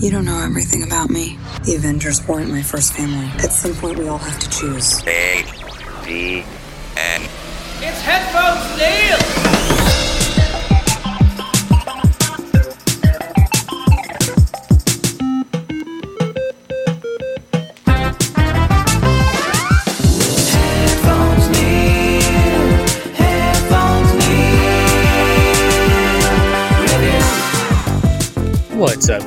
[0.00, 1.36] You don't know everything about me.
[1.64, 3.26] The Avengers weren't my first family.
[3.42, 5.04] At some point, we all have to choose.
[5.08, 5.44] A,
[6.04, 6.44] D,
[6.96, 7.22] N.
[7.80, 9.37] It's Headphones Neil!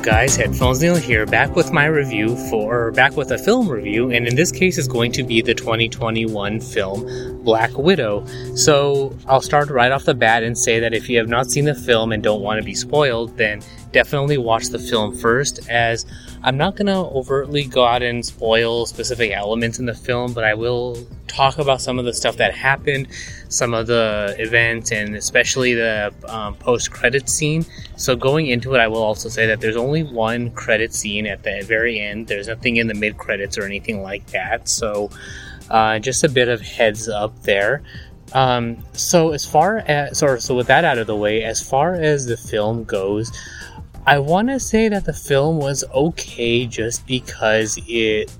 [0.02, 0.34] Guys?
[0.34, 4.34] Headphones Neil here, back with my review for, back with a film review, and in
[4.34, 8.26] this case, is going to be the 2021 film Black Widow.
[8.56, 11.66] So, I'll start right off the bat and say that if you have not seen
[11.66, 16.04] the film and don't want to be spoiled, then definitely watch the film first, as
[16.44, 20.42] I'm not going to overtly go out and spoil specific elements in the film, but
[20.42, 20.98] I will
[21.28, 23.08] talk about some of the stuff that happened,
[23.48, 27.64] some of the events, and especially the um, post credit scene.
[27.96, 31.44] So, going into it, I will also say that there's only one credit scene at
[31.44, 32.26] the very end.
[32.26, 34.68] There's nothing in the mid credits or anything like that.
[34.68, 35.10] So,
[35.70, 37.82] uh, just a bit of heads up there.
[38.32, 41.94] Um, so, as far as, so, so with that out of the way, as far
[41.94, 43.30] as the film goes,
[44.04, 48.34] I want to say that the film was okay just because it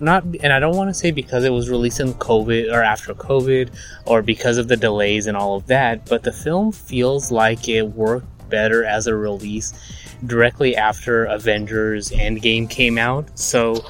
[0.00, 3.14] not and I don't want to say because it was released in COVID or after
[3.14, 3.70] COVID
[4.06, 7.82] or because of the delays and all of that, but the film feels like it
[7.82, 9.72] worked better as a release
[10.26, 13.38] directly after Avengers Endgame came out.
[13.38, 13.84] So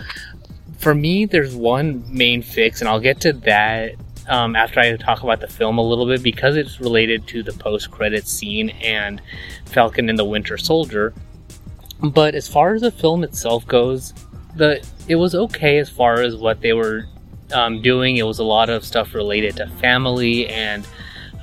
[0.78, 3.94] for me, there's one main fix, and I'll get to that
[4.28, 7.52] um, after I talk about the film a little bit because it's related to the
[7.52, 9.20] post credit scene and
[9.66, 11.12] Falcon and the Winter Soldier.
[12.02, 14.14] But as far as the film itself goes,
[14.56, 17.06] the it was okay as far as what they were
[17.52, 18.16] um, doing.
[18.16, 20.86] It was a lot of stuff related to family and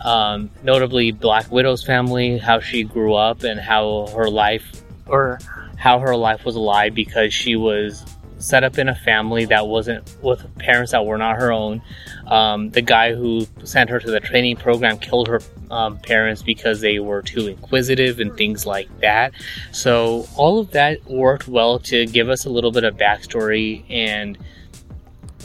[0.04, 5.40] um, notably Black Widow's family, how she grew up and how her life or
[5.78, 8.06] how her life was alive because she was
[8.42, 11.82] set up in a family that wasn't with parents that were not her own.
[12.28, 16.82] Um, the guy who sent her to the training program killed her um, parents because
[16.82, 19.34] they were too inquisitive and things like that.
[19.72, 24.38] So all of that worked well to give us a little bit of backstory and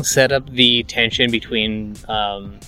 [0.03, 2.59] set up the tension between um,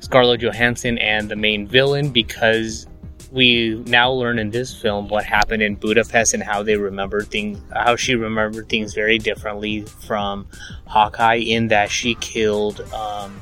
[0.00, 2.86] Scarlett Johansson and the main villain because
[3.34, 7.60] we now learn in this film what happened in Budapest and how they remembered things,
[7.72, 10.46] how she remembered things very differently from
[10.86, 13.40] Hawkeye, in that she killed um,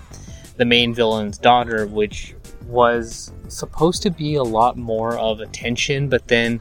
[0.57, 2.35] the main villain's daughter, which
[2.67, 6.59] was supposed to be a lot more of attention, but then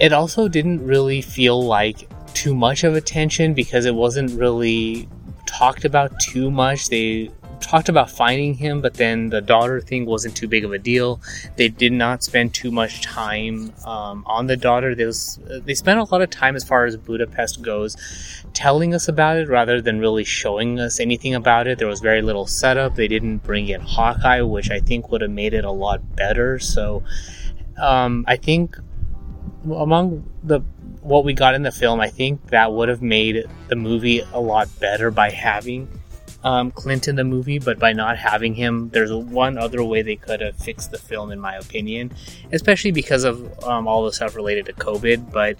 [0.00, 5.08] it also didn't really feel like too much of attention because it wasn't really
[5.46, 6.88] talked about too much.
[6.88, 7.30] They
[7.62, 11.20] talked about finding him, but then the daughter thing wasn't too big of a deal.
[11.56, 14.94] They did not spend too much time um, on the daughter.
[14.94, 17.96] They, was, they spent a lot of time, as far as Budapest goes,
[18.52, 21.78] telling us about it rather than really showing us anything about it.
[21.78, 22.96] There was very little setup.
[22.96, 26.58] They didn't bring in Hawkeye, which I think would have made it a lot better.
[26.58, 27.02] So
[27.80, 28.76] um, I think
[29.64, 30.60] among the
[31.00, 34.40] what we got in the film, I think that would have made the movie a
[34.40, 35.88] lot better by having
[36.44, 40.16] um, Clint in the movie, but by not having him, there's one other way they
[40.16, 42.12] could have fixed the film, in my opinion,
[42.52, 45.30] especially because of um, all the stuff related to COVID.
[45.30, 45.56] But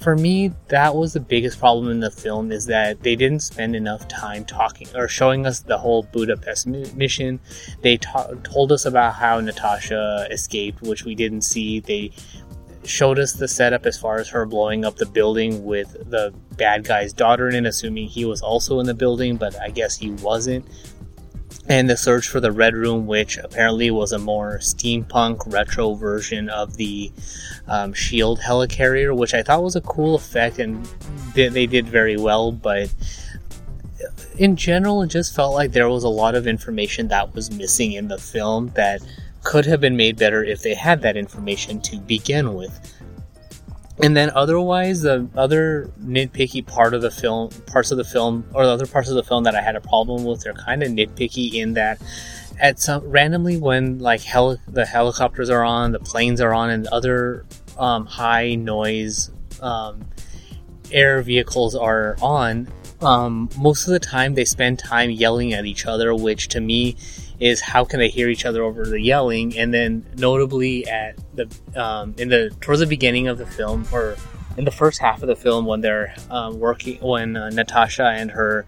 [0.00, 3.76] for me, that was the biggest problem in the film is that they didn't spend
[3.76, 7.38] enough time talking or showing us the whole Budapest mi- mission.
[7.82, 11.80] They ta- told us about how Natasha escaped, which we didn't see.
[11.80, 12.12] They
[12.84, 16.84] showed us the setup as far as her blowing up the building with the bad
[16.84, 20.10] guy's daughter in it, assuming he was also in the building, but I guess he
[20.10, 20.64] wasn't.
[21.68, 26.48] and the search for the Red Room, which apparently was a more steampunk retro version
[26.48, 27.12] of the
[27.68, 30.84] um, Shield helicarrier, which I thought was a cool effect and
[31.34, 32.50] they, they did very well.
[32.50, 32.92] But
[34.36, 37.92] in general, it just felt like there was a lot of information that was missing
[37.92, 39.00] in the film that
[39.42, 42.92] could have been made better if they had that information to begin with.
[44.02, 48.64] And then otherwise, the other nitpicky part of the film, parts of the film, or
[48.64, 50.90] the other parts of the film that I had a problem with, they're kind of
[50.90, 52.00] nitpicky in that
[52.58, 56.86] at some randomly when like hel- the helicopters are on, the planes are on, and
[56.88, 57.44] other
[57.78, 59.30] um, high noise
[59.60, 60.04] um,
[60.90, 62.68] air vehicles are on,
[63.02, 66.96] um, most of the time they spend time yelling at each other, which to me
[67.42, 69.58] is how can they hear each other over the yelling?
[69.58, 74.16] And then notably at the um, in the towards the beginning of the film or
[74.56, 78.30] in the first half of the film when they're um, working when uh, Natasha and
[78.30, 78.64] her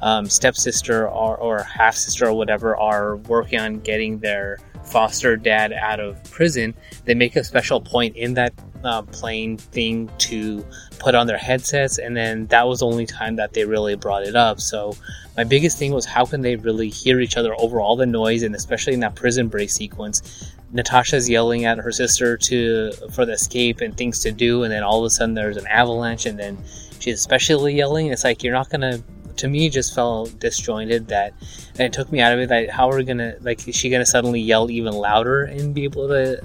[0.00, 5.72] um, stepsister or, or half sister or whatever are working on getting their foster dad
[5.72, 6.74] out of prison,
[7.04, 8.52] they make a special point in that
[8.84, 10.64] uh, plane thing to
[10.98, 14.22] put on their headsets, and then that was the only time that they really brought
[14.22, 14.60] it up.
[14.60, 14.96] So
[15.36, 18.42] my biggest thing was how can they really hear each other over all the noise,
[18.42, 20.52] and especially in that prison break sequence.
[20.72, 24.82] Natasha's yelling at her sister to for the escape and things to do, and then
[24.82, 26.58] all of a sudden there's an avalanche, and then
[26.98, 28.08] she's especially yelling.
[28.08, 29.02] It's like you're not gonna.
[29.36, 31.08] To me, just felt disjointed.
[31.08, 31.34] That
[31.72, 32.48] and it took me out of it.
[32.48, 33.66] That how are we gonna like?
[33.68, 36.42] Is she gonna suddenly yell even louder and be able to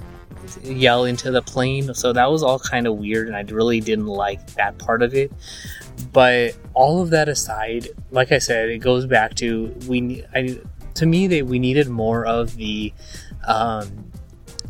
[0.62, 1.94] yell into the plane.
[1.94, 5.14] So that was all kind of weird, and I really didn't like that part of
[5.14, 5.32] it.
[6.12, 10.24] But all of that aside, like I said, it goes back to we.
[10.34, 10.58] I,
[10.94, 12.92] to me, they we needed more of the
[13.46, 14.10] um,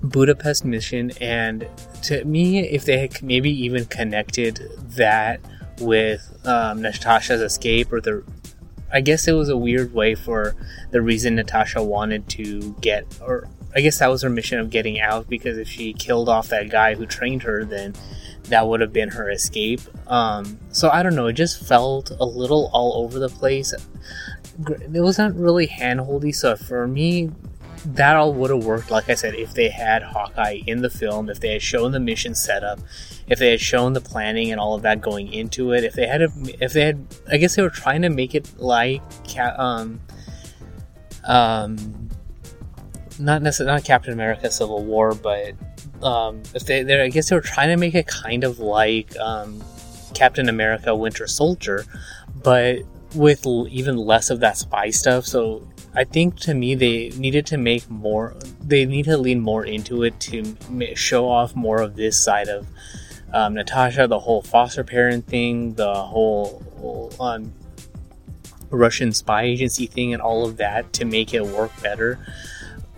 [0.03, 1.67] Budapest mission, and
[2.03, 4.61] to me, if they had maybe even connected
[4.97, 5.41] that
[5.81, 8.25] with um, Natasha's escape or the
[8.93, 10.55] I guess it was a weird way for
[10.91, 15.01] the reason Natasha wanted to get, or I guess that was her mission of getting
[15.01, 17.95] out because if she killed off that guy who trained her, then
[18.45, 19.81] that would have been her escape.
[20.09, 23.73] Um, so I don't know, it just felt a little all over the place.
[23.73, 27.31] It wasn't really handholdy, so for me,
[27.85, 31.29] that all would have worked, like I said, if they had Hawkeye in the film,
[31.29, 32.79] if they had shown the mission setup,
[33.27, 36.07] if they had shown the planning and all of that going into it, if they
[36.07, 36.29] had, a,
[36.61, 39.03] if they had, I guess they were trying to make it like,
[39.37, 40.01] um,
[41.25, 42.09] um,
[43.19, 45.55] not necessarily not Captain America Civil War, but
[46.03, 49.63] um, if they, I guess they were trying to make it kind of like um,
[50.15, 51.85] Captain America Winter Soldier,
[52.43, 52.79] but
[53.15, 55.27] with l- even less of that spy stuff.
[55.27, 58.35] So I think to me they needed to make more.
[58.61, 60.57] They need to lean more into it to
[60.95, 62.67] show off more of this side of
[63.33, 67.53] um, Natasha, the whole foster parent thing, the whole, whole um,
[68.71, 72.19] Russian spy agency thing, and all of that to make it work better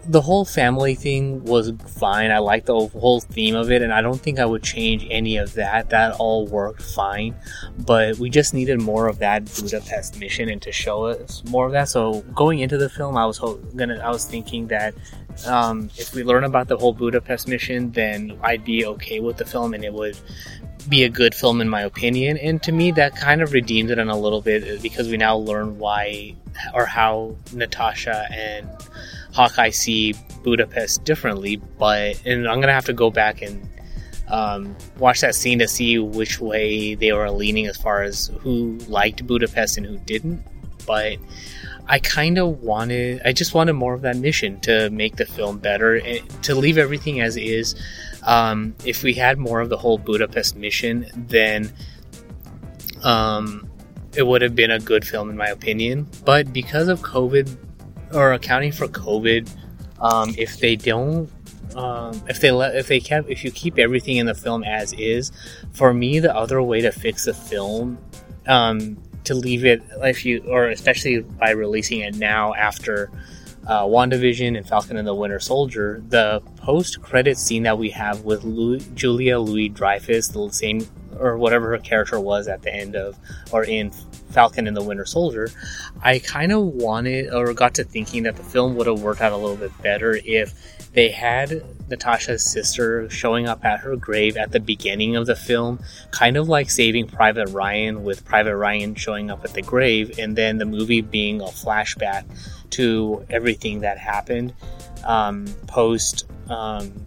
[0.07, 2.31] the whole family thing was fine.
[2.31, 5.37] I liked the whole theme of it, and I don't think I would change any
[5.37, 5.91] of that.
[5.91, 7.35] That all worked fine,
[7.79, 11.73] but we just needed more of that Budapest mission and to show us more of
[11.73, 11.89] that.
[11.89, 14.95] So going into the film, I was ho- gonna, I was thinking that
[15.47, 19.45] um, if we learn about the whole Budapest mission, then I'd be okay with the
[19.45, 20.17] film, and it would
[20.89, 22.37] be a good film in my opinion.
[22.39, 25.37] And to me, that kind of redeemed it in a little bit because we now
[25.37, 26.35] learn why
[26.73, 28.69] or how Natasha and
[29.35, 33.69] Hawkeye see Budapest differently, but and I'm gonna have to go back and
[34.29, 38.79] um, watch that scene to see which way they were leaning as far as who
[38.89, 40.43] liked Budapest and who didn't.
[40.87, 41.19] But
[41.87, 45.59] I kind of wanted, I just wanted more of that mission to make the film
[45.59, 47.75] better, and to leave everything as is.
[48.23, 51.73] Um, if we had more of the whole Budapest mission, then
[53.03, 53.69] um,
[54.17, 56.09] it would have been a good film in my opinion.
[56.25, 57.55] But because of COVID,
[58.15, 59.49] or accounting for COVID,
[60.01, 61.31] um, if they don't,
[61.77, 64.93] um, if they let, if they kept, if you keep everything in the film as
[64.95, 65.33] is,
[65.73, 67.99] for me, the other way to fix the film,
[68.47, 73.11] um, to leave it, if you, or especially by releasing it now after
[73.67, 78.23] uh, WandaVision and Falcon and the Winter Soldier, the post credit scene that we have
[78.23, 78.43] with
[78.95, 80.87] Julia Louis Dreyfus, the same
[81.19, 83.19] or whatever her character was at the end of
[83.53, 83.91] or in
[84.31, 85.51] Falcon and the Winter Soldier,
[86.03, 89.33] I kind of wanted or got to thinking that the film would have worked out
[89.33, 90.55] a little bit better if
[90.93, 95.81] they had Natasha's sister showing up at her grave at the beginning of the film,
[96.13, 100.37] kind of like Saving Private Ryan, with Private Ryan showing up at the grave, and
[100.37, 102.25] then the movie being a flashback
[102.71, 104.55] to everything that happened
[105.05, 106.27] um, post.
[106.49, 107.07] Um,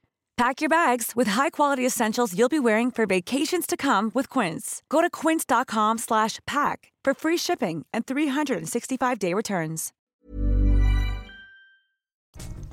[0.41, 4.81] Pack your bags with high-quality essentials you'll be wearing for vacations to come with Quince.
[4.89, 9.93] Go to quince.com slash pack for free shipping and 365-day returns.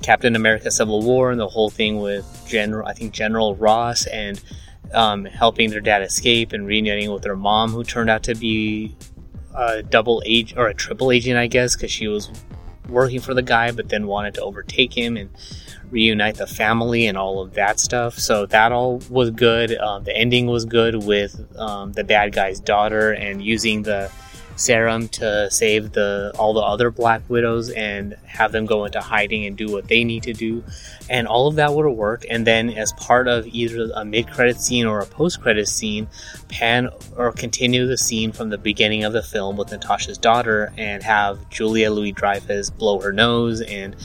[0.01, 4.41] Captain America: Civil War and the whole thing with General, I think General Ross, and
[4.91, 8.95] um, helping their dad escape and reuniting with their mom, who turned out to be
[9.55, 12.31] a double agent or a triple agent, I guess, because she was
[12.87, 15.29] working for the guy, but then wanted to overtake him and
[15.91, 18.17] reunite the family and all of that stuff.
[18.17, 19.77] So that all was good.
[19.77, 24.11] Um, the ending was good with um, the bad guy's daughter and using the
[24.59, 29.45] serum to save the all the other Black Widows and have them go into hiding
[29.45, 30.63] and do what they need to do,
[31.09, 32.25] and all of that would have worked.
[32.29, 36.07] And then, as part of either a mid-credit scene or a post-credit scene,
[36.49, 41.03] pan or continue the scene from the beginning of the film with Natasha's daughter and
[41.03, 43.95] have Julia Louis Dreyfus blow her nose and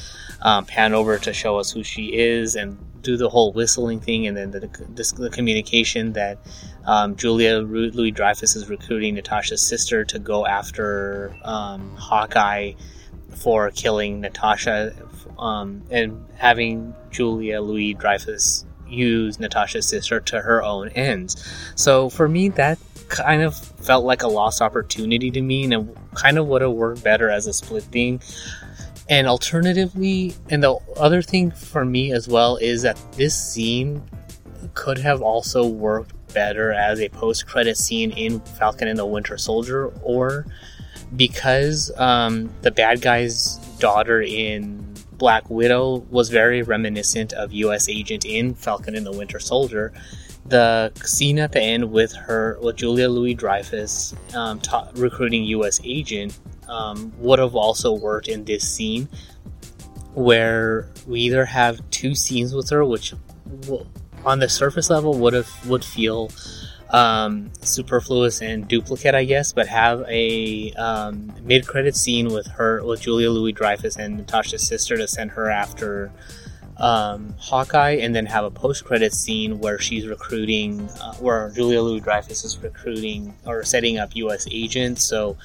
[0.43, 4.26] um, pan over to show us who she is and do the whole whistling thing
[4.26, 6.38] and then the, the, the communication that
[6.87, 12.73] um, Julia Louis Dreyfus is recruiting Natasha's sister to go after um, Hawkeye
[13.31, 14.95] for killing Natasha
[15.38, 21.37] um, and having Julia Louis Dreyfus use Natasha's sister to her own ends.
[21.75, 25.97] So for me, that kind of felt like a lost opportunity to me and it
[26.14, 28.21] kind of would have worked better as a split thing.
[29.08, 34.02] And alternatively, and the other thing for me as well is that this scene
[34.73, 39.37] could have also worked better as a post credit scene in Falcon and the Winter
[39.37, 40.46] Soldier, or
[41.16, 48.25] because um, the bad guy's daughter in Black Widow was very reminiscent of US Agent
[48.25, 49.92] in Falcon and the Winter Soldier.
[50.46, 55.80] The scene at the end with her, with Julia Louis Dreyfus um, ta- recruiting US
[55.84, 59.08] Agent um, would have also worked in this scene
[60.14, 63.14] where we either have two scenes with her which
[63.62, 63.84] w-
[64.24, 66.30] on the surface level would have would feel
[66.90, 73.00] um, superfluous and duplicate I guess but have a um, mid-credit scene with her with
[73.00, 76.12] Julia Louis Dreyfus and Natasha's sister to send her after
[76.78, 82.00] um, Hawkeye and then have a post-credit scene where she's recruiting uh, where Julia Louis
[82.00, 85.37] Dreyfus is recruiting or setting up US agents so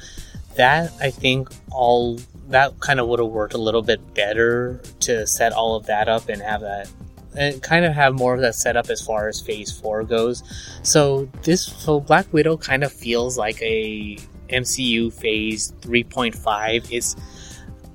[0.55, 2.19] that I think all
[2.49, 6.09] that kind of would have worked a little bit better to set all of that
[6.09, 6.89] up and have that
[7.37, 10.43] and kind of have more of that set up as far as phase four goes.
[10.83, 14.17] So this so Black Widow kind of feels like a
[14.49, 17.15] MCU phase 3.5 is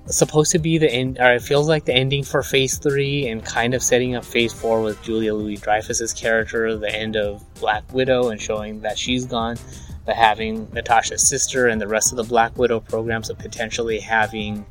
[0.06, 3.44] supposed to be the end or it feels like the ending for phase 3 and
[3.44, 7.90] kind of setting up phase 4 with Julia Louis Dreyfus's character the end of Black
[7.92, 9.56] Widow and showing that she's gone
[10.04, 14.66] but having Natasha's sister and the rest of the Black Widow programs of potentially having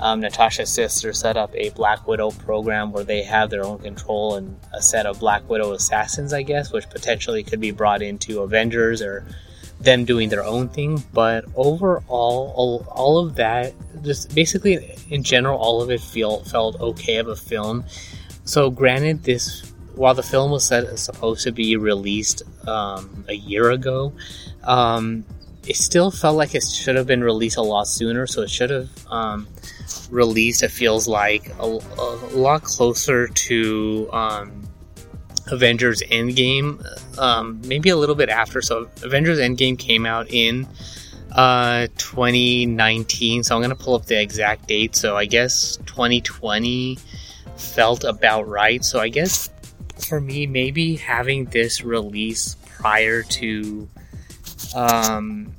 [0.00, 4.36] um, Natasha's sister set up a Black Widow program where they have their own control
[4.36, 8.40] and a set of Black Widow assassins, I guess, which potentially could be brought into
[8.42, 9.26] Avengers or
[9.80, 11.02] them doing their own thing.
[11.12, 16.80] But overall, all, all of that, just basically in general, all of it feel felt
[16.80, 17.84] okay of a film.
[18.44, 23.70] So, granted, this while the film was set, supposed to be released um, a year
[23.70, 24.12] ago,
[24.62, 25.24] um,
[25.66, 28.26] it still felt like it should have been released a lot sooner.
[28.26, 29.48] So it should have um,
[30.10, 30.62] released.
[30.62, 34.67] It feels like a, a lot closer to um,
[35.50, 36.82] Avengers Endgame,
[37.18, 38.60] um, maybe a little bit after.
[38.62, 40.66] So Avengers Endgame came out in
[41.32, 44.96] uh 2019 so i'm gonna pull up the exact date.
[44.96, 46.98] So i guess 2020
[47.56, 48.84] felt about right.
[48.84, 49.50] So i guess
[49.98, 53.88] for me maybe having this release prior to
[54.74, 55.52] um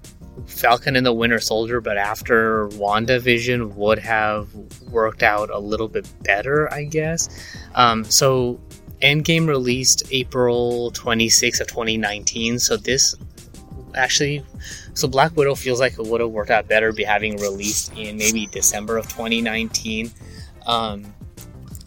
[0.48, 4.54] falcon and the winter soldier but after wandavision would have
[4.90, 7.30] worked out a little bit better i guess.
[7.76, 8.60] Um so
[9.02, 13.16] endgame released april 26th of 2019 so this
[13.96, 14.44] actually
[14.94, 18.18] so Black Widow feels like it would have worked out better be having released in
[18.18, 20.12] maybe December of 2019.
[20.68, 21.14] Um,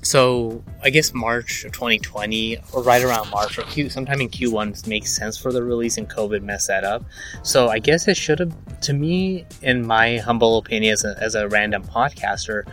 [0.00, 4.87] so I guess March of 2020, or right around March or Q, sometime in Q1
[4.88, 7.04] makes sense for the release, and COVID messed that up.
[7.42, 11.35] So I guess it should have, to me, in my humble opinion, as a, as
[11.37, 12.64] a random podcaster,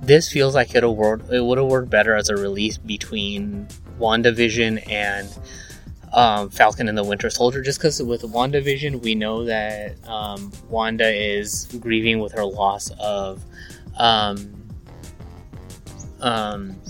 [0.00, 4.90] this feels like it would it would have worked better as a release between WandaVision
[4.90, 5.28] and
[6.12, 11.08] um, Falcon and the Winter Soldier, just because with WandaVision, we know that um, Wanda
[11.08, 13.42] is grieving with her loss of
[13.98, 14.54] um,
[16.20, 16.80] um,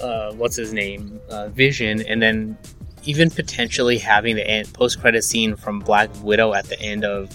[0.00, 2.56] uh, what's his name, uh, Vision, and then
[3.04, 7.30] even potentially having the post credit scene from Black Widow at the end of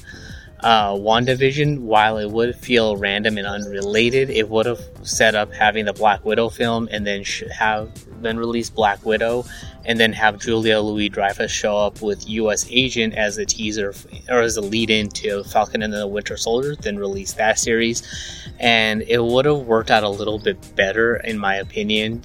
[0.61, 5.85] uh, WandaVision, while it would feel random and unrelated, it would have set up having
[5.85, 7.89] the Black Widow film and then sh- have
[8.21, 9.45] then release Black Widow
[9.85, 12.67] and then have Julia Louis Dreyfus show up with U.S.
[12.69, 13.93] Agent as a teaser
[14.27, 18.03] or as a lead in to Falcon and the Winter Soldier, then release that series,
[18.59, 22.21] and it would have worked out a little bit better in my opinion.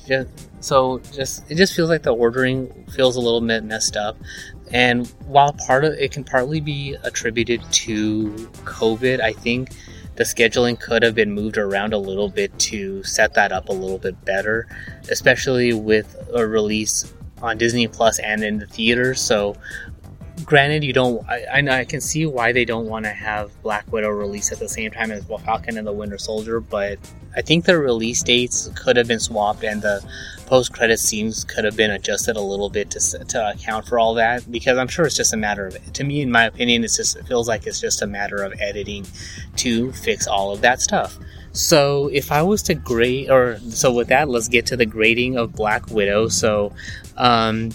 [0.61, 4.17] So just it just feels like the ordering feels a little bit messed up.
[4.73, 8.31] And while part of it can partly be attributed to
[8.65, 9.71] COVID, I think
[10.17, 13.73] the scheduling could have been moved around a little bit to set that up a
[13.73, 14.67] little bit better,
[15.11, 19.21] especially with a release on Disney Plus and in the theaters.
[19.21, 19.57] So,
[20.45, 24.11] granted, you don't, I, I can see why they don't want to have Black Widow
[24.11, 26.99] release at the same time as Falcon and the Winter Soldier, but
[27.37, 30.05] I think the release dates could have been swapped and the
[30.47, 34.15] post credit scenes could have been adjusted a little bit to, to account for all
[34.15, 36.97] that because I'm sure it's just a matter of to me in my opinion it's
[36.97, 39.07] just it feels like it's just a matter of editing
[39.57, 41.19] to fix all of that stuff.
[41.53, 45.37] So if I was to grade or so with that let's get to the grading
[45.37, 46.29] of Black Widow.
[46.29, 46.73] So
[47.17, 47.71] um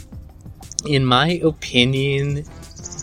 [0.86, 2.46] in my opinion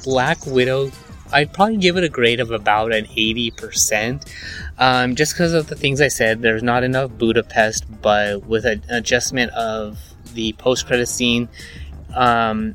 [0.07, 0.91] Black Widow
[1.33, 4.27] I'd probably give it a grade of about an 80%.
[4.79, 8.83] Um, just because of the things I said, there's not enough Budapest, but with an
[8.89, 9.99] adjustment of
[10.35, 11.49] the post credit scene
[12.15, 12.75] um,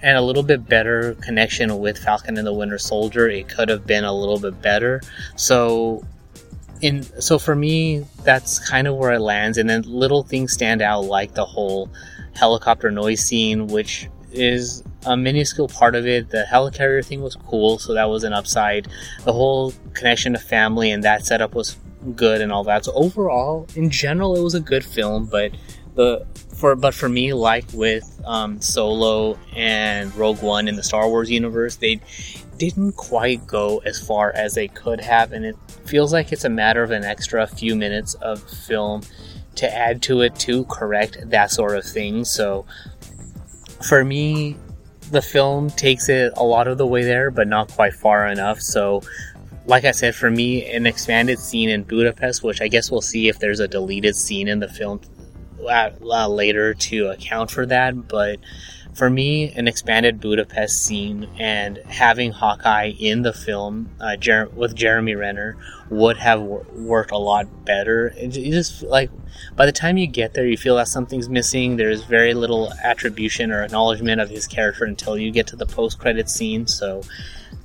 [0.00, 3.86] and a little bit better connection with Falcon and the Winter Soldier, it could have
[3.86, 5.00] been a little bit better.
[5.36, 6.04] So,
[6.80, 9.58] in so for me, that's kind of where it lands.
[9.58, 11.88] And then little things stand out, like the whole
[12.34, 16.30] helicopter noise scene, which is a minuscule part of it.
[16.30, 18.88] The helicarrier thing was cool, so that was an upside.
[19.24, 21.76] The whole connection to family and that setup was
[22.16, 22.84] good and all that.
[22.84, 25.26] So overall, in general, it was a good film.
[25.26, 25.52] But
[25.94, 31.08] the for but for me, like with um, Solo and Rogue One in the Star
[31.08, 32.00] Wars universe, they
[32.58, 36.50] didn't quite go as far as they could have, and it feels like it's a
[36.50, 39.02] matter of an extra few minutes of film
[39.56, 42.24] to add to it to correct that sort of thing.
[42.24, 42.64] So
[43.82, 44.56] for me,
[45.10, 48.60] the film takes it a lot of the way there, but not quite far enough.
[48.60, 49.02] So,
[49.66, 53.28] like I said, for me, an expanded scene in Budapest, which I guess we'll see
[53.28, 55.00] if there's a deleted scene in the film
[55.68, 58.08] uh, later to account for that.
[58.08, 58.40] But
[58.94, 64.74] for me, an expanded Budapest scene and having Hawkeye in the film uh, Jer- with
[64.74, 65.56] Jeremy Renner
[65.88, 68.08] would have wor- worked a lot better.
[68.08, 69.10] It, it just like
[69.56, 71.76] by the time you get there, you feel that something's missing.
[71.76, 76.28] There's very little attribution or acknowledgement of his character until you get to the post-credit
[76.28, 76.66] scene.
[76.66, 77.02] So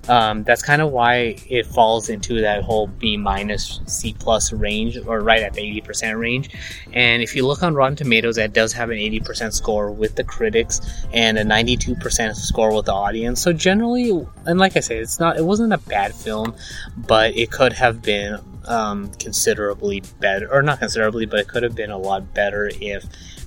[0.09, 4.97] um, that's kind of why it falls into that whole B minus C plus range,
[5.05, 6.49] or right at the 80% range.
[6.93, 10.23] And if you look on Rotten Tomatoes, that does have an 80% score with the
[10.23, 10.81] critics
[11.13, 13.41] and a 92% score with the audience.
[13.41, 16.55] So generally, and like I said, it's not, it wasn't a bad film,
[16.97, 21.75] but it could have been um, considerably better, or not considerably, but it could have
[21.75, 23.05] been a lot better if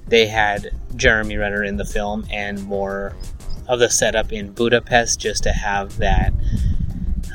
[0.09, 3.15] they had Jeremy Renner in the film and more
[3.69, 6.33] of the setup in Budapest just to have that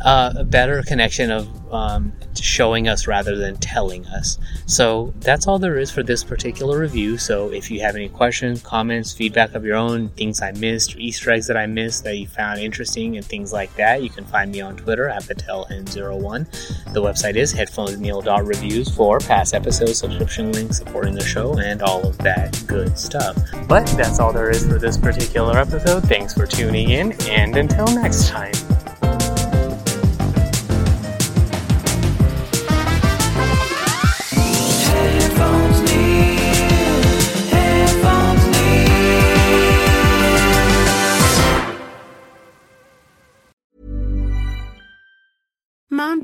[0.05, 4.37] a better connection of um, showing us rather than telling us.
[4.67, 7.17] So that's all there is for this particular review.
[7.17, 11.31] So if you have any questions, comments, feedback of your own, things I missed, Easter
[11.31, 14.51] eggs that I missed that you found interesting, and things like that, you can find
[14.51, 16.93] me on Twitter at PatelN01.
[16.93, 22.17] The website is headphonesneil.reviews for past episodes, subscription links, supporting the show, and all of
[22.19, 23.35] that good stuff.
[23.67, 26.03] But that's all there is for this particular episode.
[26.03, 28.64] Thanks for tuning in, and until next time.